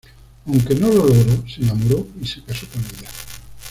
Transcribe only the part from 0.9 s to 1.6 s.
logró,